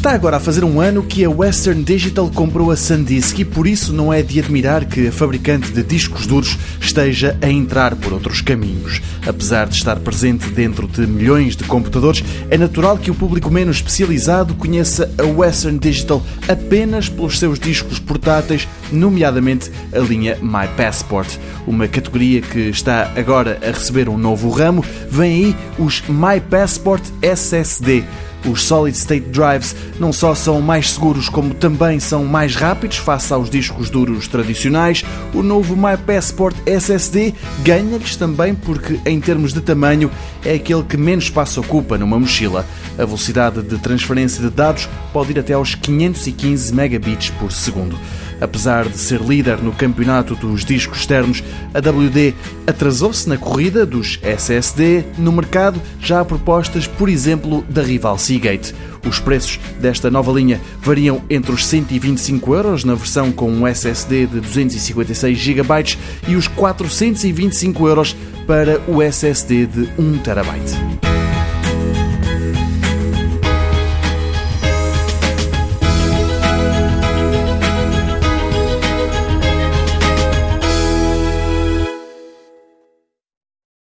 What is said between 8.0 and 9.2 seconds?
outros caminhos.